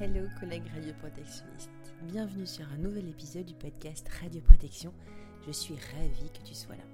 Hello 0.00 0.28
collègues 0.38 0.68
radioprotectionnistes, 0.76 1.92
bienvenue 2.02 2.46
sur 2.46 2.64
un 2.72 2.76
nouvel 2.76 3.08
épisode 3.08 3.46
du 3.46 3.54
podcast 3.54 4.08
Radioprotection. 4.22 4.92
Je 5.44 5.50
suis 5.50 5.74
ravie 5.74 6.30
que 6.30 6.46
tu 6.46 6.54
sois 6.54 6.76
là. 6.76 6.84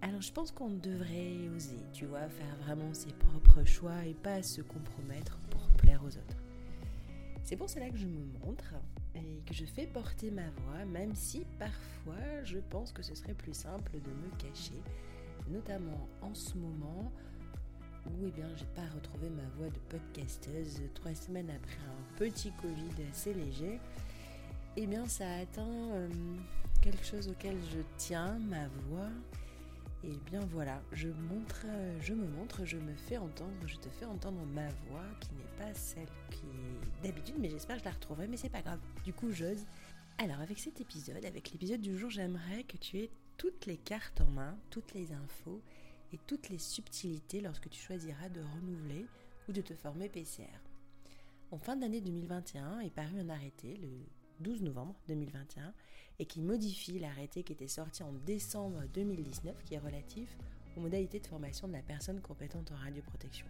Alors 0.00 0.22
je 0.22 0.32
pense 0.32 0.52
qu'on 0.52 0.70
devrait 0.70 1.48
oser, 1.56 1.80
tu 1.92 2.06
vois, 2.06 2.28
faire 2.28 2.54
vraiment 2.64 2.94
ses 2.94 3.12
propres 3.12 3.64
choix 3.64 4.06
et 4.06 4.14
pas 4.14 4.44
se 4.44 4.60
compromettre 4.62 5.38
pour 5.50 5.66
plaire 5.72 6.00
aux 6.04 6.16
autres. 6.16 6.36
C'est 7.42 7.56
pour 7.56 7.68
cela 7.68 7.90
que 7.90 7.98
je 7.98 8.06
me 8.06 8.26
montre 8.44 8.74
et 9.16 9.42
que 9.44 9.52
je 9.52 9.64
fais 9.64 9.88
porter 9.88 10.30
ma 10.30 10.50
voix, 10.50 10.84
même 10.84 11.16
si 11.16 11.44
parfois 11.58 12.44
je 12.44 12.58
pense 12.70 12.92
que 12.92 13.02
ce 13.02 13.16
serait 13.16 13.34
plus 13.34 13.54
simple 13.54 13.94
de 13.94 14.10
me 14.10 14.30
cacher, 14.38 14.80
notamment 15.48 16.08
en 16.20 16.32
ce 16.32 16.56
moment 16.56 17.10
où 18.06 18.26
eh 18.26 18.30
bien, 18.30 18.48
j'ai 18.56 18.66
pas 18.74 18.86
retrouvé 18.94 19.28
ma 19.30 19.48
voix 19.56 19.68
de 19.68 19.78
podcasteuse 19.88 20.80
trois 20.94 21.14
semaines 21.14 21.50
après 21.50 21.78
un 21.88 22.18
petit 22.18 22.52
Covid 22.60 23.04
assez 23.10 23.34
léger. 23.34 23.78
Eh 24.76 24.86
bien, 24.86 25.06
ça 25.06 25.28
a 25.28 25.40
atteint 25.40 25.90
euh, 25.92 26.08
quelque 26.80 27.04
chose 27.04 27.28
auquel 27.28 27.56
je 27.72 27.80
tiens, 27.96 28.38
ma 28.38 28.66
voix. 28.88 29.10
Et 30.04 30.18
bien 30.30 30.40
voilà, 30.50 30.82
je, 30.92 31.08
montre, 31.08 31.64
je 32.00 32.12
me 32.12 32.26
montre, 32.26 32.64
je 32.64 32.76
me 32.76 32.94
fais 32.94 33.18
entendre, 33.18 33.52
je 33.66 33.76
te 33.76 33.88
fais 33.88 34.04
entendre 34.04 34.44
ma 34.46 34.66
voix 34.88 35.04
qui 35.20 35.28
n'est 35.34 35.64
pas 35.64 35.72
celle 35.74 36.08
qui 36.30 36.42
est 36.46 37.06
d'habitude, 37.06 37.36
mais 37.38 37.48
j'espère 37.48 37.76
que 37.76 37.82
je 37.82 37.88
la 37.88 37.92
retrouverai, 37.92 38.26
mais 38.26 38.36
c'est 38.36 38.48
pas 38.48 38.62
grave. 38.62 38.80
Du 39.04 39.12
coup, 39.12 39.30
j'ose. 39.30 39.64
Alors, 40.18 40.40
avec 40.40 40.58
cet 40.58 40.80
épisode, 40.80 41.24
avec 41.24 41.52
l'épisode 41.52 41.80
du 41.80 41.96
jour, 41.96 42.10
j'aimerais 42.10 42.64
que 42.64 42.76
tu 42.76 42.98
aies 42.98 43.10
toutes 43.36 43.66
les 43.66 43.76
cartes 43.76 44.20
en 44.20 44.30
main, 44.30 44.56
toutes 44.70 44.92
les 44.92 45.12
infos 45.12 45.62
et 46.12 46.18
toutes 46.26 46.48
les 46.48 46.58
subtilités 46.58 47.40
lorsque 47.40 47.68
tu 47.68 47.80
choisiras 47.80 48.28
de 48.28 48.40
renouveler 48.40 49.06
ou 49.48 49.52
de 49.52 49.60
te 49.60 49.74
former 49.74 50.08
PCR. 50.08 50.60
En 51.50 51.58
fin 51.58 51.76
d'année 51.76 52.00
2021 52.00 52.80
est 52.80 52.90
paru 52.90 53.18
un 53.20 53.28
arrêté 53.28 53.76
le 53.76 53.88
12 54.40 54.62
novembre 54.62 54.94
2021 55.08 55.72
et 56.18 56.26
qui 56.26 56.40
modifie 56.40 56.98
l'arrêté 56.98 57.42
qui 57.42 57.52
était 57.52 57.68
sorti 57.68 58.02
en 58.02 58.12
décembre 58.12 58.82
2019 58.94 59.62
qui 59.64 59.74
est 59.74 59.78
relatif 59.78 60.36
aux 60.76 60.80
modalités 60.80 61.20
de 61.20 61.26
formation 61.26 61.68
de 61.68 61.72
la 61.72 61.82
personne 61.82 62.20
compétente 62.20 62.72
en 62.72 62.76
radioprotection. 62.76 63.46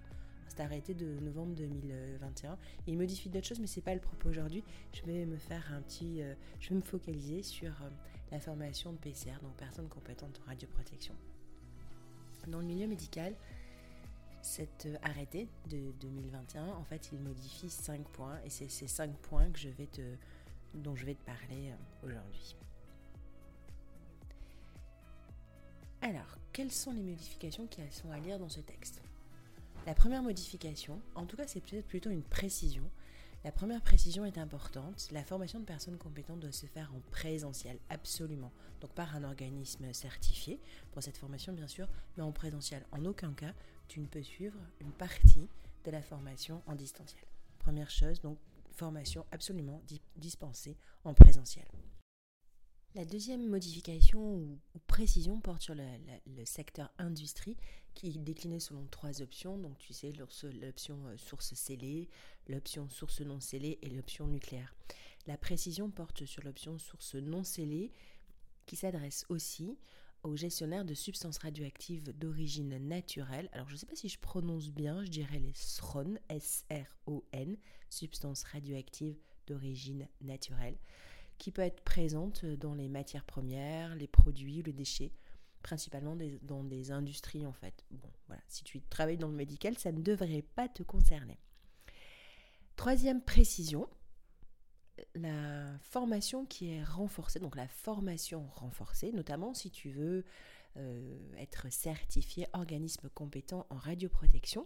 C'est 0.49 0.61
arrêté 0.61 0.93
de 0.93 1.19
novembre 1.21 1.55
2021. 1.55 2.59
Il 2.87 2.99
modifie 2.99 3.31
d'autres 3.31 3.47
choses, 3.47 3.61
mais 3.61 3.67
c'est 3.67 3.81
pas 3.81 3.95
le 3.95 4.01
propos 4.01 4.29
aujourd'hui. 4.29 4.63
Je 4.93 5.03
vais 5.03 5.25
me 5.25 5.39
faire 5.39 5.73
un 5.73 5.81
petit, 5.81 6.21
euh, 6.21 6.35
je 6.61 6.71
vais 6.71 6.75
me 6.75 6.83
focaliser 6.83 7.43
sur 7.43 7.71
euh, 7.71 7.89
la 8.31 8.39
formation 8.39 8.93
de 8.93 8.99
PCR, 8.99 9.41
donc 9.43 9.55
personne 9.57 9.89
compétente 9.89 10.41
en 10.45 10.49
radioprotection. 10.49 11.15
Dans 12.49 12.59
le 12.59 12.67
milieu 12.67 12.87
médical, 12.87 13.35
cet 14.43 14.87
euh, 14.87 14.97
arrêté 15.03 15.49
de 15.71 15.93
2021, 16.01 16.67
en 16.69 16.85
fait, 16.85 17.11
il 17.13 17.21
modifie 17.21 17.71
5 17.71 18.03
points 18.09 18.41
et 18.45 18.51
c'est 18.51 18.69
ces 18.69 18.89
5 18.89 19.13
points 19.19 19.49
que 19.51 19.59
je 19.59 19.69
vais 19.69 19.87
te, 19.87 20.03
dont 20.75 20.97
je 20.97 21.07
vais 21.07 21.15
te 21.15 21.25
parler 21.25 21.71
euh, 21.71 22.07
aujourd'hui. 22.07 22.57
Alors, 26.01 26.37
quelles 26.53 26.73
sont 26.73 26.93
les 26.93 27.03
modifications 27.03 27.67
qui 27.69 27.81
sont 27.91 28.11
à 28.11 28.19
lire 28.19 28.39
dans 28.41 28.49
ce 28.49 28.61
texte? 28.61 29.01
La 29.87 29.95
première 29.95 30.23
modification, 30.23 31.01
en 31.15 31.27
tout 31.27 31.37
cas 31.37 31.47
c'est 31.47 31.61
peut-être 31.61 31.87
plutôt 31.87 32.11
une 32.11 32.23
précision, 32.23 32.89
la 33.45 33.51
première 33.51 33.83
précision 33.83 34.25
est 34.25 34.39
importante. 34.39 35.09
La 35.11 35.25
formation 35.25 35.59
de 35.59 35.65
personnes 35.65 35.99
compétentes 35.99 36.41
doit 36.41 36.53
se 36.53 36.67
faire 36.67 36.93
en 36.95 37.01
présentiel, 37.11 37.79
absolument. 37.91 38.53
Donc 38.81 38.93
par 38.93 39.17
un 39.17 39.25
organisme 39.25 39.93
certifié 39.93 40.61
pour 40.93 41.03
cette 41.03 41.19
formation, 41.19 41.53
bien 41.53 41.67
sûr, 41.67 41.89
mais 42.17 42.23
en 42.23 42.33
présentiel. 42.33 42.85
En 42.93 43.05
aucun 43.05 43.33
cas, 43.33 43.53
tu 43.89 44.01
ne 44.01 44.07
peux 44.07 44.23
suivre 44.23 44.59
une 44.81 44.93
partie 44.93 45.49
de 45.85 45.91
la 45.91 46.03
formation 46.03 46.63
en 46.67 46.77
distanciel. 46.77 47.25
Première 47.59 47.91
chose, 47.91 48.21
donc 48.21 48.39
formation 48.71 49.27
absolument 49.33 49.83
dispensée 50.17 50.77
en 51.05 51.13
présentiel. 51.13 51.67
La 52.95 53.07
deuxième 53.07 53.47
modification 53.47 54.21
ou, 54.21 54.59
précision 54.87 55.41
porte 55.41 55.63
sur 55.63 55.75
le, 55.75 55.83
secteur 56.45 56.93
industrie 56.99 57.57
qui 57.95 58.09
est 58.09 58.19
décliné 58.19 58.61
selon 58.61 58.87
trois 58.91 59.23
options. 59.23 59.57
Donc 59.57 59.79
tu 59.79 59.95
sais, 59.95 60.13
l'option 60.13 61.07
euh, 61.07 61.17
source 61.17 61.55
scellée, 61.55 62.11
l'option 62.49 62.91
source 62.91 63.23
non 63.23 63.41
scellée 63.41 63.79
et 63.81 63.89
l'option 63.89 64.27
nucléaire. 64.27 64.75
La 65.27 65.39
précision 65.39 65.91
porte 65.91 66.27
sur 66.27 66.43
l'option 66.43 66.79
source 66.79 67.15
non 67.15 67.45
scellée 67.45 67.93
qui 68.67 68.77
s'adresse 68.77 69.25
aussi 69.31 69.79
aux 70.23 70.37
gestionnaires 70.37 70.85
de 70.85 70.95
substances 70.95 71.39
radioactives 71.39 72.17
d'origine 72.19 72.77
naturelle. 72.77 73.49
Alors 73.53 73.69
je 73.69 73.75
ne 73.75 73.79
sais 73.79 73.87
pas 73.87 73.97
si 73.97 74.11
je 74.11 74.19
prononce 74.19 74.69
bien, 74.69 75.03
je 75.03 75.11
dirais 75.11 75.39
les 75.39 75.55
SRON, 75.55 76.19
S-R-O-N, 76.29 77.57
substances 77.89 78.43
radioactives 78.45 79.17
d'origine 79.47 80.09
naturelle 80.21 80.77
qui 81.43 81.51
peut 81.51 81.63
être 81.63 81.83
présente 81.83 82.45
dans 82.45 82.73
les 82.73 82.89
matières 82.89 83.25
premières, 83.25 83.97
les 83.97 84.07
produits, 84.07 84.63
les 84.63 84.73
déchets, 84.73 85.11
principalement 85.61 86.17
dans 86.43 86.63
des 86.63 86.93
industries 86.93 87.45
en 87.47 87.53
fait. 87.53 87.85
Bon, 87.91 88.09
voilà, 88.29 88.41
si 88.47 88.63
tu 88.63 88.81
travailles 88.81 89.17
dans 89.17 89.27
le 89.27 89.35
médical, 89.35 89.77
ça 89.77 89.91
ne 89.91 90.01
devrait 90.01 90.45
pas 90.55 90.69
te 90.69 90.85
concerner. 90.85 91.41
Troisième 92.77 93.21
précision, 93.21 93.89
la 95.17 95.77
formation 95.81 96.47
qui 96.47 96.71
est 96.71 96.85
renforcée, 96.85 97.41
donc 97.41 97.57
la 97.57 97.67
formation 97.67 98.47
renforcée, 98.55 99.11
notamment 99.11 99.53
si 99.53 99.73
tu 99.73 99.91
veux 99.91 100.25
euh, 100.77 101.19
être 101.39 101.73
certifié 101.73 102.47
organisme 102.53 103.09
compétent 103.09 103.67
en 103.69 103.79
radioprotection, 103.79 104.65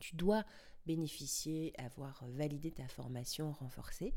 tu 0.00 0.16
dois 0.16 0.46
bénéficier, 0.86 1.72
avoir 1.78 2.24
validé 2.28 2.70
ta 2.70 2.88
formation 2.88 3.52
renforcée, 3.52 4.14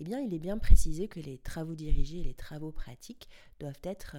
eh 0.00 0.04
bien, 0.04 0.20
il 0.20 0.34
est 0.34 0.38
bien 0.38 0.58
précisé 0.58 1.08
que 1.08 1.20
les 1.20 1.38
travaux 1.38 1.74
dirigés 1.74 2.20
et 2.20 2.24
les 2.24 2.34
travaux 2.34 2.72
pratiques 2.72 3.28
doivent 3.60 3.80
être 3.82 4.16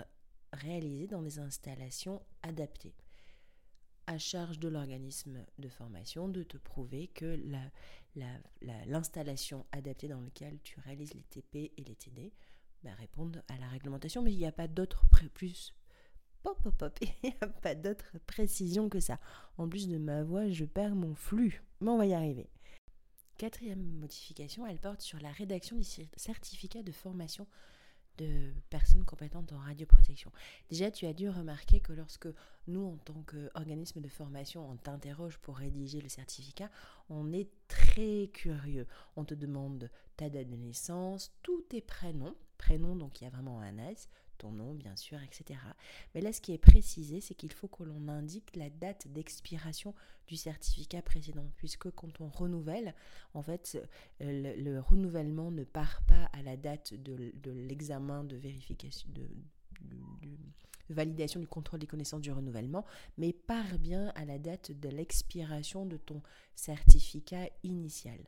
réalisés 0.54 1.08
dans 1.08 1.22
des 1.22 1.40
installations 1.40 2.22
adaptées. 2.42 2.96
À 4.08 4.18
charge 4.18 4.58
de 4.58 4.68
l'organisme 4.68 5.46
de 5.60 5.70
formation 5.70 6.28
de 6.28 6.42
te 6.42 6.58
prouver 6.58 7.08
que 7.10 7.40
l'installation 8.88 9.66
adaptée 9.72 10.08
dans 10.08 10.22
laquelle 10.22 10.60
tu 10.64 10.80
réalises 10.80 11.14
les 11.14 11.24
TP 11.24 11.72
et 11.78 11.84
les 11.84 11.96
TD 11.96 12.34
bah, 12.84 12.94
répondent 12.98 13.44
à 13.50 13.58
la 13.58 13.68
réglementation, 13.68 14.24
mais 14.24 14.34
il 14.34 14.38
n'y 14.40 14.48
a 14.48 14.52
pas 14.52 14.68
d'autres 14.68 15.06
plus 15.34 15.76
pop, 16.44 16.62
pop, 16.62 16.76
pop. 16.78 17.00
Il 17.02 17.30
n'y 17.30 17.36
a 17.42 17.48
pas 17.48 17.76
d'autre 17.76 18.18
précision 18.26 18.90
que 18.90 19.00
ça. 19.00 19.20
En 19.58 19.68
plus 19.68 19.88
de 19.88 19.98
ma 19.98 20.24
voix, 20.24 20.50
je 20.50 20.66
perds 20.66 20.96
mon 20.96 21.16
flux. 21.16 21.64
Mais 21.82 21.90
on 21.90 21.98
va 21.98 22.06
y 22.06 22.14
arriver. 22.14 22.50
Quatrième 23.38 23.82
modification, 23.82 24.68
elle 24.68 24.80
porte 24.80 25.02
sur 25.02 25.20
la 25.20 25.32
rédaction 25.32 25.78
du 25.78 25.86
certificat 26.18 26.84
de 26.84 26.92
formation 26.92 27.48
de 28.18 28.52
personnes 28.70 29.06
compétentes 29.06 29.54
en 29.54 29.60
radioprotection. 29.60 30.32
Déjà, 30.70 30.92
tu 30.92 31.06
as 31.06 31.14
dû 31.14 31.30
remarquer 31.30 31.80
que 31.80 31.94
lorsque 31.94 32.28
nous, 32.68 32.86
en 32.86 32.98
tant 32.98 33.24
qu'organisme 33.24 34.02
de 34.02 34.10
formation, 34.10 34.70
on 34.70 34.76
t'interroge 34.76 35.38
pour 35.38 35.58
rédiger 35.58 36.02
le 36.02 36.10
certificat, 36.10 36.70
on 37.10 37.32
est 37.32 37.50
très 37.70 38.30
curieux. 38.34 38.88
On 39.16 39.24
te 39.24 39.34
demande 39.34 39.90
ta 40.18 40.30
date 40.30 40.50
de 40.50 40.58
naissance, 40.58 41.32
tous 41.42 41.62
tes 41.62 41.82
prénoms, 41.82 42.36
prénom 42.58 42.96
donc 42.98 43.22
il 43.22 43.24
y 43.24 43.28
a 43.28 43.30
vraiment 43.30 43.62
un 43.62 43.78
S, 43.78 44.10
ton 44.40 44.52
nom 44.52 44.74
bien 44.74 44.96
sûr, 44.96 45.20
etc. 45.22 45.60
Mais 46.16 46.22
là, 46.22 46.34
ce 46.34 46.42
qui 46.42 46.54
est 46.54 46.58
précisé, 46.58 47.22
c'est 47.22 47.36
qu'il 47.36 47.52
faut 47.52 47.68
que 47.68 47.84
l'on 47.84 48.08
indique 48.08 48.56
la 48.56 48.70
date 48.70 49.08
d'expiration 49.08 49.94
du 50.28 50.36
certificat 50.36 51.02
précédent, 51.02 51.52
puisque 51.58 51.92
quand 51.92 52.22
on 52.22 52.30
renouvelle, 52.30 52.96
en 53.34 53.42
fait, 53.44 53.78
euh, 54.22 54.56
le, 54.58 54.80
renouvellement 54.80 55.52
ne 55.52 55.64
part 55.64 56.02
pas 56.04 56.26
à 56.34 56.42
la 56.42 56.58
date 56.58 56.94
de, 56.94 57.32
l'examen 57.52 58.24
de 58.24 58.36
vérification, 58.36 59.10
de, 59.12 59.28
validation 60.90 61.40
du 61.40 61.48
contrôle 61.48 61.80
des 61.80 61.88
connaissances 61.88 62.22
du 62.22 62.32
renouvellement, 62.32 62.86
mais 63.18 63.34
part 63.34 63.78
bien 63.80 64.12
à 64.16 64.26
la 64.26 64.40
date 64.40 64.72
de 64.72 64.90
l'expiration 64.90 65.86
de 65.86 65.98
ton 65.98 66.22
certificat 66.56 67.50
initial 67.64 68.20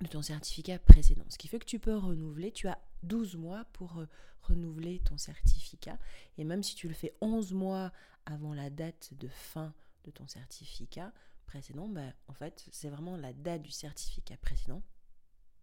de 0.00 0.06
ton 0.06 0.22
certificat 0.22 0.78
précédent. 0.78 1.24
Ce 1.28 1.38
qui 1.38 1.48
fait 1.48 1.58
que 1.58 1.64
tu 1.64 1.78
peux 1.78 1.96
renouveler, 1.96 2.52
tu 2.52 2.68
as 2.68 2.78
12 3.02 3.36
mois 3.36 3.64
pour 3.72 3.98
euh, 3.98 4.08
renouveler 4.42 5.00
ton 5.00 5.16
certificat. 5.16 5.98
Et 6.38 6.44
même 6.44 6.62
si 6.62 6.74
tu 6.74 6.88
le 6.88 6.94
fais 6.94 7.14
11 7.20 7.52
mois 7.52 7.92
avant 8.26 8.54
la 8.54 8.70
date 8.70 9.10
de 9.14 9.28
fin 9.28 9.72
de 10.04 10.10
ton 10.10 10.26
certificat 10.26 11.12
précédent, 11.46 11.88
bah, 11.88 12.12
en 12.28 12.32
fait, 12.32 12.66
c'est 12.72 12.88
vraiment 12.88 13.16
la 13.16 13.32
date 13.32 13.62
du 13.62 13.70
certificat 13.70 14.36
précédent 14.36 14.82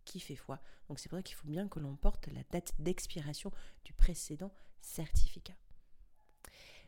qui 0.06 0.20
fait 0.20 0.36
foi. 0.36 0.60
Donc 0.88 1.00
c'est 1.00 1.10
vrai 1.10 1.24
qu'il 1.24 1.36
faut 1.36 1.48
bien 1.48 1.68
que 1.68 1.80
l'on 1.80 1.96
porte 1.96 2.28
la 2.28 2.44
date 2.52 2.74
d'expiration 2.80 3.52
du 3.86 3.94
précédent 3.94 4.52
certificat. 4.82 5.54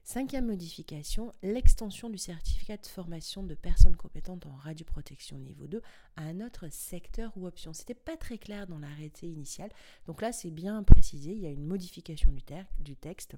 Cinquième 0.07 0.45
modification, 0.45 1.33
l'extension 1.41 2.11
du 2.11 2.19
certificat 2.19 2.77
de 2.77 2.85
formation 2.85 3.41
de 3.41 3.55
personnes 3.55 3.95
compétentes 3.95 4.45
en 4.45 4.55
radioprotection 4.55 5.39
niveau 5.39 5.65
2 5.65 5.81
à 6.15 6.21
un 6.25 6.41
autre 6.41 6.67
secteur 6.69 7.31
ou 7.35 7.47
option. 7.47 7.73
C'était 7.73 7.95
pas 7.95 8.15
très 8.15 8.37
clair 8.37 8.67
dans 8.67 8.77
l'arrêté 8.77 9.25
initial. 9.25 9.71
Donc 10.05 10.21
là, 10.21 10.31
c'est 10.31 10.51
bien 10.51 10.83
précisé, 10.83 11.31
il 11.31 11.39
y 11.39 11.47
a 11.47 11.49
une 11.49 11.65
modification 11.65 12.31
du, 12.31 12.43
du 12.77 12.95
texte. 12.95 13.35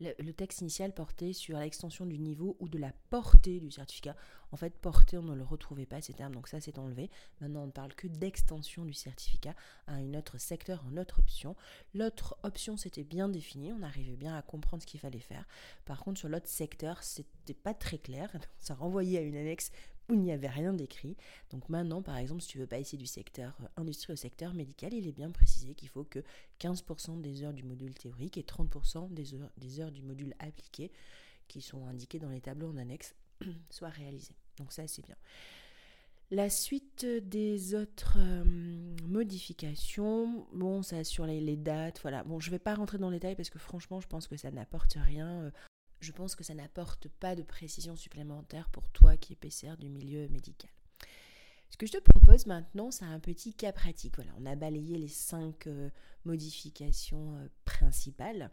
Le, 0.00 0.32
texte 0.32 0.60
initial 0.60 0.92
portait 0.92 1.32
sur 1.32 1.58
l'extension 1.58 2.06
du 2.06 2.18
niveau 2.18 2.56
ou 2.60 2.68
de 2.68 2.78
la 2.78 2.92
portée 3.10 3.60
du 3.60 3.70
certificat. 3.70 4.16
En 4.52 4.56
fait, 4.56 4.76
portée, 4.78 5.18
on 5.18 5.22
ne 5.22 5.34
le 5.34 5.42
retrouvait 5.42 5.86
pas 5.86 6.00
ces 6.00 6.14
termes, 6.14 6.34
donc 6.34 6.48
ça 6.48 6.60
c'est 6.60 6.78
enlevé. 6.78 7.10
Maintenant, 7.40 7.62
on 7.62 7.66
ne 7.66 7.72
parle 7.72 7.94
que 7.94 8.06
d'extension 8.06 8.84
du 8.84 8.94
certificat 8.94 9.54
à 9.86 9.94
un 9.94 10.14
autre 10.14 10.38
secteur, 10.38 10.84
en 10.90 10.96
autre 10.96 11.18
option. 11.18 11.56
L'autre 11.94 12.36
option, 12.42 12.76
c'était 12.76 13.04
bien 13.04 13.28
défini, 13.28 13.72
on 13.72 13.82
arrivait 13.82 14.16
bien 14.16 14.36
à 14.36 14.42
comprendre 14.42 14.82
ce 14.82 14.86
qu'il 14.86 15.00
fallait 15.00 15.18
faire. 15.18 15.46
Par 15.84 16.00
contre, 16.00 16.18
sur 16.18 16.28
l'autre 16.28 16.48
secteur, 16.48 17.02
c'était 17.02 17.54
pas 17.54 17.74
très 17.74 17.98
clair. 17.98 18.30
Ça 18.58 18.74
renvoyait 18.74 19.18
à 19.18 19.22
une 19.22 19.36
annexe 19.36 19.70
où 20.08 20.14
il 20.14 20.20
n'y 20.20 20.32
avait 20.32 20.48
rien 20.48 20.72
d'écrit. 20.72 21.16
Donc 21.50 21.68
maintenant, 21.68 22.02
par 22.02 22.16
exemple, 22.16 22.40
si 22.40 22.48
tu 22.48 22.58
veux 22.58 22.66
pas 22.66 22.78
essayer 22.78 22.98
du 22.98 23.06
secteur 23.06 23.56
euh, 23.62 23.66
industrie 23.76 24.12
au 24.12 24.16
secteur 24.16 24.54
médical, 24.54 24.94
il 24.94 25.06
est 25.06 25.12
bien 25.12 25.30
précisé 25.30 25.74
qu'il 25.74 25.88
faut 25.88 26.04
que 26.04 26.20
15% 26.60 27.20
des 27.20 27.42
heures 27.44 27.52
du 27.52 27.62
module 27.62 27.94
théorique 27.94 28.38
et 28.38 28.42
30% 28.42 29.12
des 29.12 29.34
heures, 29.34 29.50
des 29.58 29.80
heures 29.80 29.92
du 29.92 30.02
module 30.02 30.34
appliqué, 30.38 30.90
qui 31.46 31.60
sont 31.60 31.86
indiquées 31.86 32.18
dans 32.18 32.30
les 32.30 32.40
tableaux 32.40 32.70
en 32.70 32.76
annexe, 32.76 33.14
soient 33.70 33.88
réalisées. 33.88 34.36
Donc 34.58 34.72
ça, 34.72 34.86
c'est 34.86 35.04
bien. 35.04 35.16
La 36.30 36.50
suite 36.50 37.06
des 37.06 37.74
autres 37.74 38.18
euh, 38.18 38.44
modifications, 39.06 40.46
bon, 40.52 40.82
ça 40.82 41.02
sur 41.02 41.24
les, 41.24 41.40
les, 41.40 41.56
dates, 41.56 42.00
voilà. 42.02 42.22
Bon, 42.24 42.38
je 42.38 42.48
ne 42.48 42.52
vais 42.52 42.58
pas 42.58 42.74
rentrer 42.74 42.98
dans 42.98 43.08
les 43.08 43.18
détails 43.18 43.34
parce 43.36 43.48
que 43.48 43.58
franchement, 43.58 44.00
je 44.00 44.08
pense 44.08 44.26
que 44.26 44.36
ça 44.36 44.50
n'apporte 44.50 44.98
rien. 45.00 45.50
Je 46.00 46.12
pense 46.12 46.34
que 46.34 46.44
ça 46.44 46.54
n'apporte 46.54 47.08
pas 47.08 47.34
de 47.34 47.42
précision 47.42 47.96
supplémentaire 47.96 48.68
pour 48.70 48.88
toi 48.90 49.16
qui 49.16 49.32
es 49.32 49.36
PCR 49.36 49.76
du 49.76 49.88
milieu 49.88 50.28
médical. 50.28 50.70
Ce 51.70 51.76
que 51.76 51.86
je 51.86 51.92
te 51.92 51.98
propose 51.98 52.46
maintenant, 52.46 52.90
c'est 52.90 53.04
un 53.04 53.20
petit 53.20 53.52
cas 53.52 53.72
pratique. 53.72 54.16
Voilà, 54.16 54.32
on 54.38 54.46
a 54.46 54.56
balayé 54.56 54.96
les 54.96 55.08
cinq 55.08 55.66
euh, 55.66 55.90
modifications 56.24 57.36
euh, 57.36 57.48
principales. 57.64 58.50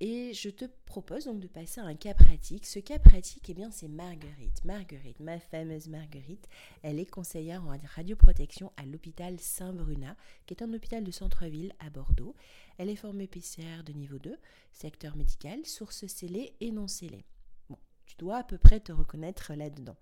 Et 0.00 0.34
je 0.34 0.48
te 0.50 0.64
propose 0.84 1.26
donc 1.26 1.38
de 1.38 1.46
passer 1.46 1.80
à 1.80 1.84
un 1.84 1.94
cas 1.94 2.14
pratique. 2.14 2.66
Ce 2.66 2.80
cas 2.80 2.98
pratique, 2.98 3.48
eh 3.48 3.54
bien, 3.54 3.70
c'est 3.70 3.86
Marguerite. 3.86 4.64
Marguerite, 4.64 5.20
ma 5.20 5.38
fameuse 5.38 5.88
Marguerite, 5.88 6.48
elle 6.82 6.98
est 6.98 7.06
conseillère 7.06 7.62
en 7.62 7.76
radioprotection 7.94 8.72
à 8.76 8.84
l'hôpital 8.84 9.38
Saint-Brunat, 9.38 10.16
qui 10.46 10.54
est 10.54 10.62
un 10.62 10.72
hôpital 10.74 11.04
de 11.04 11.10
centre-ville 11.12 11.72
à 11.78 11.88
Bordeaux. 11.88 12.34
Elle 12.78 12.88
est 12.88 12.96
formée 12.96 13.28
PCR 13.28 13.84
de 13.86 13.92
niveau 13.92 14.18
2, 14.18 14.36
secteur 14.72 15.16
médical, 15.16 15.64
source 15.66 16.06
scellée 16.06 16.56
et 16.60 16.72
non 16.72 16.88
scellée. 16.88 17.24
Bon, 17.68 17.78
tu 18.04 18.16
dois 18.16 18.38
à 18.38 18.44
peu 18.44 18.58
près 18.58 18.80
te 18.80 18.90
reconnaître 18.90 19.54
là-dedans. 19.54 19.96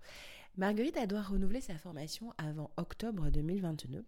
Marguerite, 0.57 0.97
elle 0.97 1.07
doit 1.07 1.21
renouveler 1.21 1.61
sa 1.61 1.77
formation 1.77 2.33
avant 2.37 2.71
octobre 2.75 3.29
2022. 3.29 4.03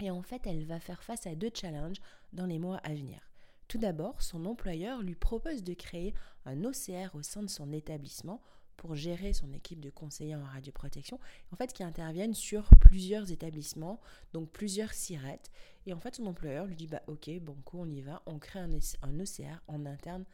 Et 0.00 0.10
en 0.10 0.22
fait, 0.22 0.46
elle 0.46 0.64
va 0.64 0.80
faire 0.80 1.02
face 1.02 1.26
à 1.26 1.34
deux 1.34 1.50
challenges 1.54 2.00
dans 2.32 2.46
les 2.46 2.58
mois 2.58 2.78
à 2.78 2.94
venir. 2.94 3.29
Tout 3.70 3.78
d'abord, 3.78 4.20
son 4.20 4.46
employeur 4.46 5.00
lui 5.00 5.14
propose 5.14 5.62
de 5.62 5.74
créer 5.74 6.12
un 6.44 6.64
OCR 6.64 7.14
au 7.14 7.22
sein 7.22 7.44
de 7.44 7.48
son 7.48 7.72
établissement 7.72 8.42
pour 8.76 8.96
gérer 8.96 9.32
son 9.32 9.52
équipe 9.52 9.78
de 9.78 9.90
conseillers 9.90 10.34
en 10.34 10.42
radioprotection, 10.42 11.20
en 11.52 11.56
fait, 11.56 11.72
qui 11.72 11.84
interviennent 11.84 12.34
sur 12.34 12.68
plusieurs 12.80 13.30
établissements, 13.30 14.00
donc 14.32 14.50
plusieurs 14.50 14.92
sirettes. 14.92 15.52
Et 15.86 15.92
en 15.92 16.00
fait, 16.00 16.16
son 16.16 16.26
employeur 16.26 16.66
lui 16.66 16.74
dit 16.74 16.88
bah 16.88 17.02
ok, 17.06 17.30
bon 17.42 17.54
coup, 17.64 17.78
on 17.78 17.88
y 17.88 18.00
va, 18.00 18.24
on 18.26 18.40
crée 18.40 18.58
un, 18.58 18.72
OCR 18.72 19.62
en 19.68 19.86
interne 19.86 20.24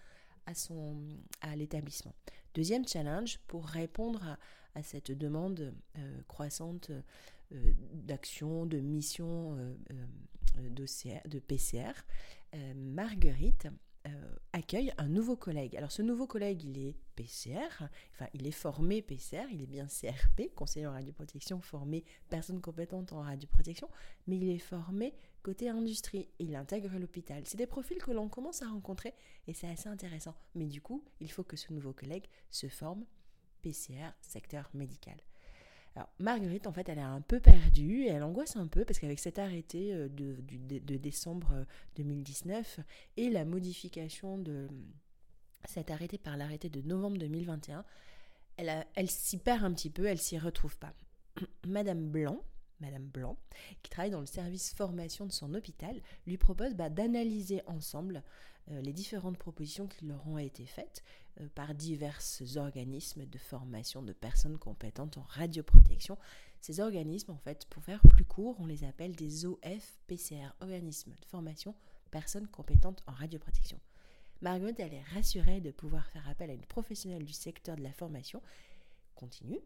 à, 0.47 0.53
à 1.43 1.57
l'établissement. 1.57 2.15
Deuxième 2.55 2.89
challenge, 2.89 3.39
pour 3.49 3.67
répondre 3.67 4.39
à, 4.75 4.83
cette 4.83 5.13
demande 5.13 5.75
euh, 5.99 6.23
croissante 6.27 6.91
euh, 7.53 7.73
d'action, 7.93 8.65
de 8.65 8.79
mission 8.79 9.59
euh, 9.59 9.75
de 11.29 11.39
PCR, 11.39 11.93
euh, 12.55 12.75
Marguerite 12.75 13.69
euh, 14.07 14.37
accueille 14.53 14.93
un 14.99 15.09
nouveau 15.09 15.37
collègue. 15.37 15.77
Alors 15.77 15.91
ce 15.91 16.03
nouveau 16.03 16.27
collègue, 16.27 16.63
il 16.65 16.79
est 16.79 16.97
PCR, 17.17 17.89
enfin 18.13 18.29
il 18.35 18.47
est 18.47 18.53
formé 18.53 19.03
PCR, 19.03 19.47
il 19.51 19.63
est 19.63 19.67
bien 19.67 19.87
CRP, 19.87 20.55
conseiller 20.55 20.87
en 20.87 20.93
radioprotection, 20.93 21.61
formé 21.61 22.05
personne 22.29 22.61
compétente 22.61 23.13
en 23.13 23.23
radioprotection, 23.23 23.89
mais 24.27 24.37
il 24.37 24.51
est 24.51 24.59
formé 24.59 25.15
côté 25.43 25.69
industrie 25.69 26.29
et 26.39 26.45
il 26.45 26.57
intègre 26.57 26.99
l'hôpital. 26.99 27.43
C'est 27.47 27.57
des 27.57 27.67
profils 27.67 27.99
que 27.99 28.13
l'on 28.13 28.29
commence 28.29 28.63
à 28.63 28.69
rencontrer 28.69 29.15
et 29.47 29.55
c'est 29.55 29.69
assez 29.69 29.89
intéressant. 29.89 30.35
Mais 30.55 30.67
du 30.67 30.81
coup, 30.81 31.05
il 31.21 31.31
faut 31.31 31.45
que 31.45 31.57
ce 31.57 31.73
nouveau 31.73 31.93
collègue 31.93 32.27
se 32.51 32.69
forme 32.69 33.05
PCR, 33.63 34.13
secteur 34.21 34.71
médical. 34.75 35.17
Alors, 35.97 36.11
Marguerite, 36.19 36.67
en 36.67 36.73
fait, 36.73 36.91
elle 36.91 36.99
est 36.99 37.03
un 37.03 37.23
peu 37.23 37.41
perdue 37.41 38.03
et 38.03 38.09
elle 38.09 38.23
angoisse 38.23 38.57
un 38.57 38.67
peu 38.67 38.85
parce 38.85 38.99
qu'avec 38.99 39.19
cet 39.19 39.39
arrêté 39.39 39.95
euh, 39.95 40.09
de, 40.11 40.97
décembre 40.99 41.65
2019 41.97 42.79
euh, 42.79 42.83
et 43.17 43.31
la 43.31 43.47
modification 43.47 44.37
de 44.37 44.69
cet 45.65 45.91
arrêté 45.91 46.19
par 46.19 46.37
l'arrêté 46.37 46.69
de 46.69 46.83
novembre 46.83 47.17
2021, 47.17 47.83
elle, 48.59 48.87
elle 48.95 49.11
s'y 49.11 49.39
perd 49.39 49.65
un 49.65 49.73
petit 49.73 49.89
peu, 49.89 50.05
elle 50.05 50.19
s'y 50.19 50.39
retrouve 50.39 50.77
pas. 50.77 50.93
Madame 51.67 52.11
Blanc, 52.11 52.45
Madame 52.81 53.07
Blanc, 53.07 53.37
qui 53.83 53.91
travaille 53.91 54.11
dans 54.11 54.21
le 54.21 54.27
service 54.27 54.75
formation 54.75 55.27
de 55.27 55.33
son 55.33 55.55
hôpital, 55.55 56.01
lui 56.27 56.37
propose 56.37 56.75
bah, 56.75 56.91
d'analyser 56.91 57.63
ensemble 57.67 58.23
euh, 58.71 58.81
les 58.81 58.93
différentes 58.93 59.39
propositions 59.39 59.87
qui 59.87 60.05
leur 60.07 60.27
ont 60.29 60.39
été 60.39 60.67
faites 60.67 61.03
euh, 61.41 61.49
par 61.55 61.75
divers 61.75 62.21
organismes 62.57 63.27
de 63.27 63.39
formation 63.39 64.03
de 64.03 64.13
personnes 64.13 64.59
compétentes 64.59 65.19
en 65.19 65.25
radioprotection. 65.29 66.19
Ces 66.61 66.81
organismes, 66.81 67.33
en 67.33 67.39
fait, 67.39 67.67
pour 67.67 67.83
faire 67.83 68.01
plus 68.09 68.25
court, 68.25 68.57
on 68.59 68.67
les 68.67 68.85
appelle 68.85 69.15
des 69.15 69.47
OFPCR, 69.47 70.55
organismes 70.61 71.13
de 71.13 71.27
formation 71.27 71.75
personnes 72.11 72.49
compétentes 72.49 73.03
en 73.07 73.13
radioprotection. 73.13 73.79
Margot, 74.41 74.73
elle 74.79 74.95
est 74.95 75.03
rassurée 75.15 75.61
de 75.61 75.71
pouvoir 75.71 76.07
faire 76.11 76.29
appel 76.29 76.51
à 76.51 76.55
une 76.55 76.67
professionnelle 76.67 77.25
du 77.25 77.33
secteur 77.33 77.77
de 77.77 77.83
la 77.83 77.93
formation 77.93 78.43
continue 79.15 79.61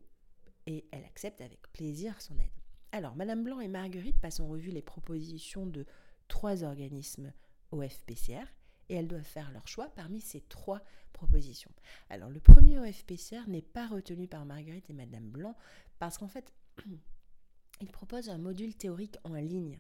et 0.67 0.85
elle 0.93 1.05
accepte 1.05 1.41
avec 1.41 1.61
plaisir 1.73 2.21
son 2.21 2.39
aide. 2.39 2.60
Alors, 2.93 3.15
Madame 3.15 3.45
Blanc 3.45 3.61
et 3.61 3.69
Marguerite 3.69 4.19
passent 4.21 4.41
en 4.41 4.49
revue 4.49 4.71
les 4.71 4.83
propositions 4.83 5.67
de 5.67 5.87
trois 6.29 6.65
organismes 6.65 7.33
OFPCR 7.73 8.47
et 8.89 8.95
elles 8.95 9.09
doivent 9.09 9.23
faire 9.23 9.51
leur 9.53 9.69
choix 9.69 9.89
parmi 9.95 10.21
ces 10.21 10.41
trois 10.41 10.83
propositions. 11.13 11.71
Alors 12.09 12.31
le 12.31 12.41
premier 12.41 12.79
OFPCR 12.79 13.47
n'est 13.49 13.63
pas 13.63 13.87
retenu 13.87 14.27
par 14.27 14.45
Marguerite 14.45 14.91
et 14.91 14.95
Madame 14.95 15.29
Blanc 15.29 15.57
parce 15.99 16.19
qu'en 16.19 16.29
fait, 16.29 16.53
il 17.81 17.91
propose 17.91 18.29
un 18.29 18.39
module 18.39 18.75
théorique 18.75 19.17
en 19.25 19.35
ligne. 19.35 19.79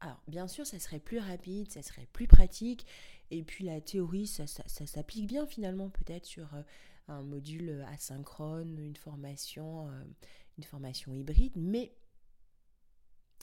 Alors 0.00 0.20
bien 0.26 0.48
sûr, 0.48 0.66
ça 0.66 0.78
serait 0.78 0.98
plus 0.98 1.18
rapide, 1.18 1.70
ça 1.70 1.82
serait 1.82 2.08
plus 2.12 2.26
pratique, 2.26 2.86
et 3.30 3.42
puis 3.42 3.64
la 3.64 3.80
théorie, 3.80 4.26
ça, 4.26 4.46
s'applique 4.46 5.26
bien 5.26 5.46
finalement 5.46 5.90
peut-être 5.90 6.24
sur 6.24 6.54
euh, 6.54 6.62
un 7.08 7.22
module 7.22 7.84
asynchrone, 7.92 8.78
une 8.78 8.96
formation, 8.96 9.88
euh, 9.88 10.04
une 10.56 10.64
formation 10.64 11.12
hybride, 11.12 11.52
mais 11.54 11.92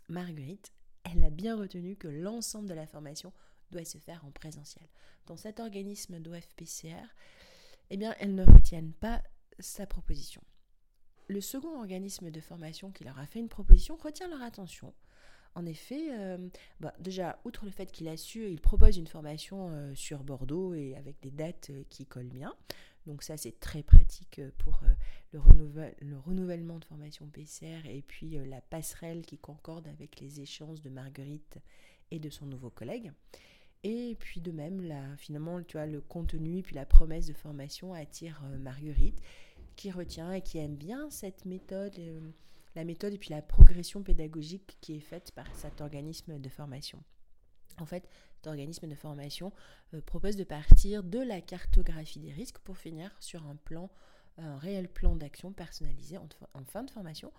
Marguerite, 0.10 0.72
elle 1.04 1.24
a 1.24 1.30
bien 1.30 1.56
retenu 1.56 1.96
que 1.96 2.08
l'ensemble 2.08 2.68
de 2.68 2.74
la 2.74 2.88
formation 2.88 3.34
doit 3.72 3.86
se 3.86 3.98
faire 3.98 4.26
en 4.26 4.32
présentiel. 4.32 4.88
Dans 5.26 5.38
cet 5.38 5.60
organisme 5.60 6.20
d'OFPCR, 6.20 7.08
eh 7.90 7.98
bien, 7.98 8.16
elles 8.20 8.36
ne 8.36 8.46
retiennent 8.46 8.94
pas 8.94 9.22
sa 9.60 9.86
proposition. 9.86 10.42
Le 11.28 11.42
second 11.42 11.78
organisme 11.78 12.32
de 12.32 12.40
formation 12.40 12.92
qui 12.92 13.04
leur 13.04 13.20
a 13.20 13.26
fait 13.26 13.40
une 13.40 13.50
proposition 13.50 13.98
retient 13.98 14.30
leur 14.30 14.42
attention. 14.42 14.94
En 15.56 15.66
effet, 15.66 16.10
euh, 16.12 16.38
bah, 16.80 16.94
déjà, 17.00 17.40
outre 17.44 17.66
le 17.66 17.72
fait 17.72 17.92
qu'il 17.92 18.08
a 18.08 18.16
su, 18.16 18.48
il 18.48 18.62
propose 18.62 18.98
une 18.98 19.08
formation 19.08 19.70
euh, 19.72 19.96
sur 19.96 20.24
Bordeaux 20.24 20.74
et 20.74 20.96
avec 20.96 21.20
des 21.22 21.32
dates 21.32 21.72
euh, 21.72 21.84
qui 21.90 22.06
collent 22.06 22.30
bien. 22.30 22.54
Donc 23.08 23.24
ça, 23.24 23.38
c'est 23.38 23.60
très 23.60 23.82
pratique 23.82 24.42
pour 24.60 24.80
le, 25.32 25.40
le, 26.02 26.20
renouvellement 26.20 26.78
de 26.78 26.86
formation 26.86 27.26
PCR 27.28 27.82
et 27.86 28.04
puis 28.04 28.38
la 28.46 28.62
passerelle 28.62 29.26
qui 29.26 29.38
concorde 29.38 29.88
avec 29.88 30.20
les 30.20 30.42
échéances 30.42 30.82
de 30.82 30.90
Marguerite 30.90 31.58
et 32.12 32.20
de 32.20 32.30
son 32.30 32.46
nouveau 32.46 32.70
collègue. 32.70 33.12
Et 33.84 34.16
puis 34.20 34.42
de 34.42 34.52
même, 34.52 34.82
finalement, 35.18 35.62
tu 35.62 35.78
le 35.78 36.02
contenu 36.02 36.58
et 36.58 36.64
puis 36.64 36.76
la 36.76 36.86
promesse 36.86 37.28
de 37.28 37.34
formation 37.34 37.94
attire 37.94 38.42
euh, 38.46 38.58
Marguerite, 38.58 39.22
qui 39.76 39.92
retient 39.92 40.34
et 40.34 40.42
qui 40.42 40.58
aime 40.58 40.76
bien 40.76 41.10
cette 41.10 41.46
méthode, 41.46 41.98
euh, 42.00 42.20
la 42.76 42.84
méthode 42.84 43.14
et 43.14 43.18
puis 43.18 43.30
la 43.30 43.42
progression 43.42 44.02
pédagogique 44.02 44.78
qui 44.82 44.96
est 44.96 45.02
faite 45.02 45.32
par 45.32 45.48
cet 45.56 45.82
organisme 45.82 46.40
de 46.40 46.50
formation. 46.50 47.02
En 47.78 47.86
fait, 47.86 48.08
cet 48.36 48.48
organisme 48.48 48.88
de 48.88 48.96
formation 48.96 49.52
euh, 49.94 50.02
propose 50.02 50.36
de 50.36 50.44
partir 50.44 51.04
de 51.04 51.20
la 51.20 51.42
cartographie 51.42 52.20
des 52.20 52.32
risques 52.32 52.60
pour 52.60 52.78
finir 52.78 53.16
sur 53.20 53.46
un 53.46 53.56
plan, 53.56 53.90
un 54.38 54.58
réel 54.58 54.90
plan 54.90 55.16
d'action 55.16 55.52
personnalisé 55.52 56.18
en, 56.18 56.28
fin 56.66 56.84
de 56.84 56.92
formation. 56.92 57.32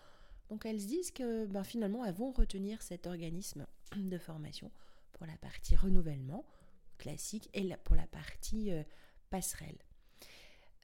Donc 0.49 0.65
elles 0.65 0.81
se 0.81 0.87
disent 0.87 1.11
que 1.11 1.47
ben, 1.47 1.65
finalement, 1.65 2.05
elles 2.05 2.15
vont 2.15 2.31
retenir 2.31 2.83
cet 2.83 3.07
organisme 3.07 3.67
de 3.97 4.19
formation 4.19 4.71
pour 5.13 5.27
la 5.27 5.37
partie 5.37 5.77
renouvellement 5.77 6.45
classique 6.99 7.49
et 7.55 7.69
pour 7.85 7.97
la 7.97 8.07
partie 8.07 8.73
euh, 8.73 8.83
passerelle. 9.31 9.79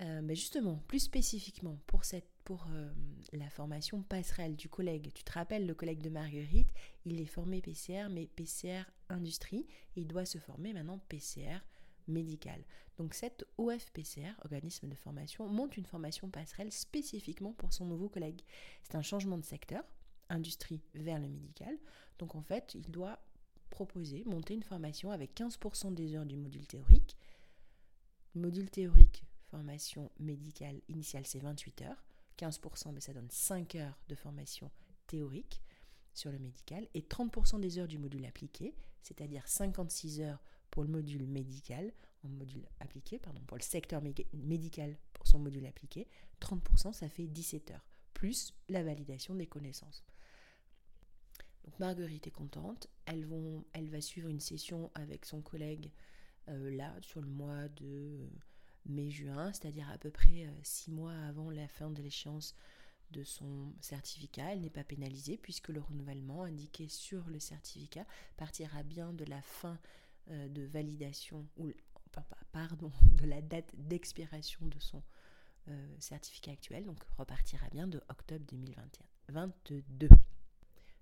Euh, 0.00 0.20
mais 0.22 0.34
justement, 0.34 0.82
plus 0.88 0.98
spécifiquement 0.98 1.78
pour, 1.86 2.04
cette, 2.04 2.28
pour 2.42 2.66
euh, 2.72 2.92
la 3.32 3.48
formation 3.48 4.02
passerelle 4.02 4.56
du 4.56 4.68
collègue, 4.68 5.12
tu 5.14 5.22
te 5.22 5.32
rappelles 5.32 5.66
le 5.66 5.74
collègue 5.74 6.02
de 6.02 6.10
Marguerite, 6.10 6.68
il 7.04 7.20
est 7.20 7.26
formé 7.26 7.60
PCR, 7.60 8.08
mais 8.10 8.26
PCR 8.26 8.82
industrie, 9.08 9.66
il 9.94 10.06
doit 10.08 10.24
se 10.24 10.38
former 10.38 10.72
maintenant 10.72 10.98
PCR 11.08 11.60
médical. 12.08 12.64
Donc 12.96 13.14
cette 13.14 13.44
OFPCR, 13.56 14.34
organisme 14.44 14.88
de 14.88 14.94
formation, 14.94 15.48
monte 15.48 15.76
une 15.76 15.86
formation 15.86 16.28
passerelle 16.28 16.72
spécifiquement 16.72 17.52
pour 17.52 17.72
son 17.72 17.86
nouveau 17.86 18.08
collègue. 18.08 18.42
C'est 18.82 18.96
un 18.96 19.02
changement 19.02 19.38
de 19.38 19.44
secteur, 19.44 19.84
industrie 20.28 20.82
vers 20.94 21.20
le 21.20 21.28
médical. 21.28 21.76
Donc 22.18 22.34
en 22.34 22.42
fait, 22.42 22.74
il 22.74 22.90
doit 22.90 23.20
proposer, 23.70 24.22
monter 24.26 24.54
une 24.54 24.62
formation 24.62 25.10
avec 25.10 25.34
15% 25.34 25.94
des 25.94 26.14
heures 26.14 26.26
du 26.26 26.36
module 26.36 26.66
théorique. 26.66 27.16
Module 28.34 28.70
théorique, 28.70 29.24
formation 29.54 30.11
médicale 30.18 30.80
initiale, 30.88 31.25
c'est 31.26 31.38
28 31.38 31.82
heures. 31.82 32.04
15%, 32.38 32.92
mais 32.92 33.00
ça 33.00 33.12
donne 33.12 33.30
5 33.30 33.76
heures 33.76 33.96
de 34.08 34.16
formation 34.16 34.68
théorique 35.06 35.62
sur 36.12 36.32
le 36.32 36.40
médical 36.40 36.88
et 36.94 37.02
30% 37.02 37.61
des 37.61 37.78
heures 37.78 37.87
du 37.87 37.99
module 37.99 38.26
appliqué, 38.26 38.75
c'est-à-dire 39.02 39.46
56 39.46 40.20
heures 40.23 40.42
pour 40.73 40.82
le 40.82 40.88
module 40.88 41.25
médical, 41.28 41.92
en 42.25 42.28
module 42.30 42.66
appliqué, 42.80 43.20
pardon, 43.20 43.40
pour 43.46 43.56
le 43.56 43.62
secteur 43.62 44.02
médical 44.32 44.99
pour 45.12 45.28
son 45.28 45.38
module 45.38 45.66
appliqué, 45.66 46.08
30% 46.40 46.92
ça 46.92 47.08
fait 47.08 47.28
17 47.28 47.70
heures, 47.70 47.87
plus 48.12 48.52
la 48.68 48.82
validation 48.82 49.37
des 49.37 49.46
connaissances. 49.46 50.04
Donc 51.64 51.78
Marguerite 51.78 52.26
est 52.26 52.32
contente, 52.32 52.88
elle, 53.06 53.25
vont, 53.25 53.64
elle 53.73 53.88
va 53.88 54.00
suivre 54.00 54.28
une 54.28 54.40
session 54.40 54.90
avec 54.94 55.25
son 55.25 55.40
collègue 55.40 55.92
euh, 56.49 56.75
là 56.75 56.92
sur 57.02 57.20
le 57.20 57.28
mois 57.28 57.68
de 57.68 58.28
mai-juin, 58.86 59.52
c'est-à-dire 59.52 59.88
à 59.90 59.98
peu 59.98 60.10
près 60.10 60.48
6 60.62 60.90
euh, 60.90 60.94
mois 60.94 61.14
avant 61.28 61.50
la 61.50 61.68
fin 61.68 61.90
de 61.90 62.02
l'échéance 62.02 62.54
de 63.10 63.24
son 63.24 63.72
certificat. 63.80 64.52
Elle 64.52 64.60
n'est 64.60 64.70
pas 64.70 64.84
pénalisée 64.84 65.36
puisque 65.36 65.68
le 65.68 65.80
renouvellement 65.80 66.42
indiqué 66.44 66.88
sur 66.88 67.28
le 67.28 67.38
certificat 67.38 68.04
partira 68.36 68.82
bien 68.82 69.12
de 69.12 69.24
la 69.24 69.40
fin 69.42 69.78
euh, 70.30 70.48
de 70.48 70.62
validation 70.62 71.46
ou 71.56 71.72
pardon 72.52 72.92
de 73.02 73.26
la 73.26 73.42
date 73.42 73.70
d'expiration 73.74 74.66
de 74.66 74.78
son 74.78 75.02
euh, 75.68 75.96
certificat 75.98 76.52
actuel, 76.52 76.84
donc 76.84 77.02
repartira 77.16 77.68
bien 77.70 77.86
de 77.86 78.02
octobre 78.08 78.44
2022. 78.50 80.08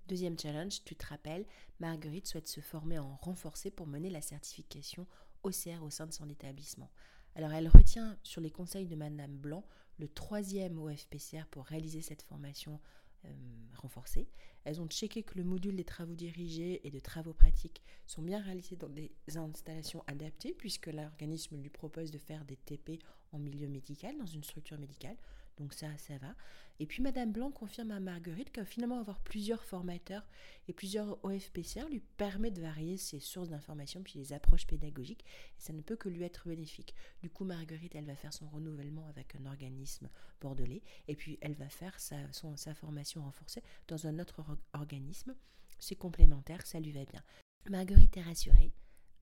Deuxième 0.06 0.38
challenge, 0.38 0.82
tu 0.84 0.94
te 0.94 1.06
rappelles, 1.06 1.46
Marguerite 1.80 2.26
souhaite 2.26 2.48
se 2.48 2.60
former 2.60 2.98
en 2.98 3.16
renforcé 3.16 3.70
pour 3.70 3.86
mener 3.86 4.10
la 4.10 4.20
certification 4.20 5.06
OCR 5.42 5.82
au 5.82 5.90
sein 5.90 6.06
de 6.06 6.12
son 6.12 6.28
établissement. 6.28 6.90
Alors 7.34 7.52
elle 7.52 7.68
retient 7.68 8.16
sur 8.22 8.40
les 8.40 8.50
conseils 8.50 8.86
de 8.86 8.96
Madame 8.96 9.36
Blanc 9.36 9.64
le 9.98 10.08
troisième 10.08 10.78
OFPCR 10.78 11.46
pour 11.50 11.64
réaliser 11.64 12.02
cette 12.02 12.22
formation 12.22 12.80
euh, 13.24 13.28
renforcée. 13.76 14.28
Elles 14.64 14.80
ont 14.80 14.88
checké 14.88 15.22
que 15.22 15.36
le 15.36 15.44
module 15.44 15.76
des 15.76 15.84
travaux 15.84 16.14
dirigés 16.14 16.86
et 16.86 16.90
de 16.90 16.98
travaux 16.98 17.32
pratiques 17.32 17.82
sont 18.06 18.22
bien 18.22 18.40
réalisés 18.40 18.76
dans 18.76 18.88
des 18.88 19.12
installations 19.34 20.04
adaptées 20.06 20.54
puisque 20.54 20.88
l'organisme 20.88 21.56
lui 21.56 21.70
propose 21.70 22.10
de 22.10 22.18
faire 22.18 22.44
des 22.44 22.56
TP 22.56 22.98
en 23.32 23.38
milieu 23.38 23.68
médical, 23.68 24.16
dans 24.18 24.26
une 24.26 24.44
structure 24.44 24.78
médicale. 24.78 25.16
Donc 25.62 25.74
ça, 25.74 25.86
ça 25.96 26.18
va. 26.18 26.34
Et 26.80 26.86
puis 26.86 27.04
Madame 27.04 27.30
Blanc 27.30 27.52
confirme 27.52 27.92
à 27.92 28.00
Marguerite 28.00 28.50
que 28.50 28.64
finalement 28.64 28.98
avoir 28.98 29.20
plusieurs 29.20 29.62
formateurs 29.62 30.26
et 30.66 30.72
plusieurs 30.72 31.24
OFPCR 31.24 31.88
lui 31.88 32.00
permet 32.00 32.50
de 32.50 32.60
varier 32.60 32.96
ses 32.96 33.20
sources 33.20 33.50
d'information 33.50 34.02
puis 34.02 34.18
les 34.18 34.32
approches 34.32 34.66
pédagogiques 34.66 35.24
et 35.56 35.60
ça 35.60 35.72
ne 35.72 35.80
peut 35.82 35.94
que 35.94 36.08
lui 36.08 36.24
être 36.24 36.48
bénéfique. 36.48 36.96
Du 37.20 37.30
coup 37.30 37.44
Marguerite 37.44 37.94
elle 37.94 38.06
va 38.06 38.16
faire 38.16 38.32
son 38.32 38.48
renouvellement 38.48 39.06
avec 39.06 39.36
un 39.36 39.46
organisme 39.46 40.08
bordelais 40.40 40.82
et 41.06 41.14
puis 41.14 41.38
elle 41.40 41.54
va 41.54 41.68
faire 41.68 42.00
sa, 42.00 42.16
sa 42.56 42.74
formation 42.74 43.22
renforcée 43.22 43.62
dans 43.86 44.08
un 44.08 44.18
autre 44.18 44.44
organisme. 44.72 45.36
C'est 45.78 45.94
complémentaire, 45.94 46.66
ça 46.66 46.80
lui 46.80 46.90
va 46.90 47.04
bien. 47.04 47.22
Marguerite 47.70 48.16
est 48.16 48.22
rassurée. 48.22 48.72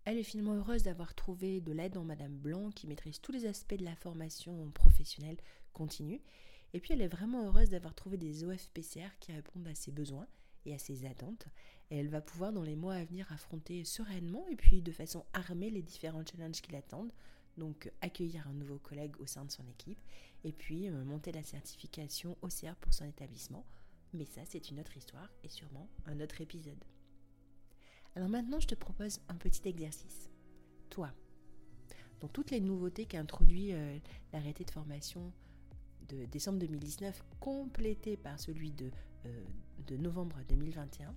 Elle 0.05 0.17
est 0.17 0.25
finalement 0.25 0.55
heureuse 0.55 0.83
d'avoir 0.83 1.15
trouvé 1.15 1.61
de 1.61 1.73
l'aide 1.73 1.99
en 1.99 2.05
Madame 2.05 2.35
Blanc 2.35 2.71
qui 2.71 2.87
maîtrise 2.87 3.21
tous 3.21 3.33
les 3.33 3.45
aspects 3.45 3.75
de 3.75 3.85
la 3.85 3.95
formation 3.97 4.71
professionnelle 4.71 5.37
continue 5.73 6.21
et 6.73 6.81
puis 6.81 6.95
elle 6.95 7.03
est 7.03 7.09
vraiment 7.09 7.45
heureuse 7.45 7.71
d'avoir 7.71 7.95
trouvé 7.95 8.17
des 8.17 8.45
OFPCR 8.45 9.19
qui 9.19 9.33
répondent 9.33 9.67
à 9.67 9.75
ses 9.75 9.91
besoins 9.91 10.27
et 10.65 10.75
à 10.75 10.79
ses 10.79 11.05
attentes. 11.05 11.47
Elle 11.91 12.09
va 12.09 12.21
pouvoir 12.21 12.53
dans 12.53 12.63
les 12.63 12.77
mois 12.77 12.95
à 12.95 13.05
venir 13.05 13.31
affronter 13.33 13.85
sereinement 13.85 14.47
et 14.49 14.57
puis 14.57 14.83
de 14.83 14.93
façon 14.93 15.25
armée 15.33 15.71
les 15.71 15.83
différents 15.83 16.25
challenges 16.25 16.61
qui 16.61 16.73
l'attendent. 16.73 17.13
Donc 17.57 17.91
accueillir 18.01 18.47
un 18.47 18.53
nouveau 18.53 18.79
collègue 18.79 19.19
au 19.19 19.27
sein 19.27 19.45
de 19.45 19.51
son 19.51 19.67
équipe 19.67 20.01
et 20.45 20.53
puis 20.53 20.89
euh, 20.89 21.05
monter 21.05 21.33
la 21.33 21.43
certification 21.43 22.37
OCR 22.43 22.77
pour 22.77 22.95
son 22.95 23.05
établissement. 23.05 23.67
Mais 24.13 24.25
ça, 24.25 24.43
c'est 24.45 24.71
une 24.71 24.81
autre 24.81 24.97
histoire 24.97 25.29
et 25.43 25.49
sûrement 25.49 25.89
un 26.07 26.21
autre 26.21 26.41
épisode. 26.41 26.83
Alors 28.15 28.29
maintenant, 28.29 28.61
je 28.61 28.69
te 28.69 28.75
propose 28.75 29.21
un 29.29 29.37
petit 29.37 29.69
exercice. 29.69 30.31
Toi, 30.89 31.13
dans 32.21 32.29
toutes 32.29 32.51
les 32.51 32.61
nouveautés 32.61 33.07
qu'introduit 33.07 33.73
euh, 33.73 33.99
l'arrêté 34.33 34.65
de 34.65 34.71
formation 34.71 35.33
de 36.15 36.25
décembre 36.27 36.59
2019 36.59 37.23
complété 37.41 38.17
par 38.17 38.39
celui 38.39 38.71
de, 38.73 38.91
euh, 39.27 39.97
novembre 39.99 40.37
2021, 40.49 41.13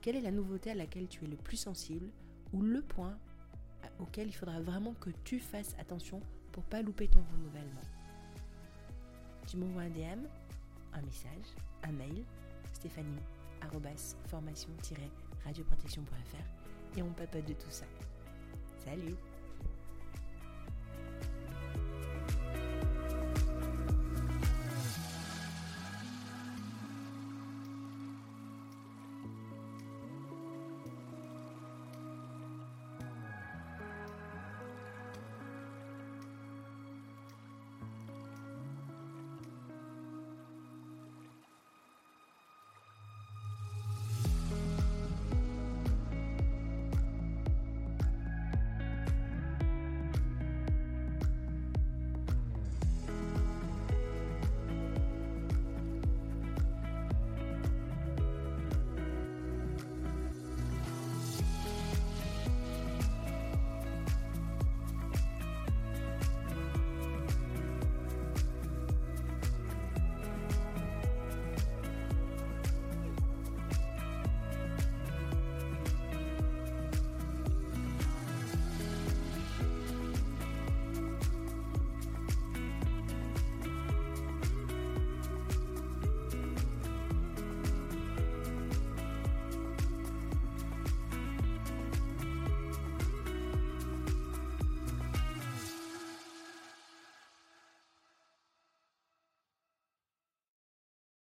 quelle 0.00 0.16
est 0.16 0.20
la 0.20 0.30
nouveauté 0.30 0.70
à 0.70 0.74
laquelle 0.74 1.08
tu 1.08 1.24
es 1.24 1.28
le 1.28 1.36
plus 1.36 1.56
sensible 1.56 2.08
ou 2.52 2.62
le 2.62 2.80
point 2.80 3.18
auquel 3.98 4.28
il 4.28 4.32
faudra 4.32 4.60
vraiment 4.60 4.94
que 4.94 5.10
tu 5.24 5.38
fasses 5.38 5.74
attention 5.78 6.20
pour 6.52 6.62
pas 6.64 6.80
louper 6.80 7.08
ton 7.08 7.20
renouvellement? 7.32 7.82
Tu 9.46 9.56
m'envoies 9.56 9.82
un 9.82 9.90
DM, 9.90 10.26
un 10.94 11.02
message, 11.02 11.54
un 11.82 11.92
mail, 11.92 12.24
stéphanie 12.72 13.20
formation 14.26 14.70
radioprotection.fr 15.44 16.98
et 16.98 17.02
on 17.02 17.10
papote 17.12 17.44
de 17.44 17.52
tout 17.52 17.70
ça. 17.70 17.86
Salut 18.84 19.14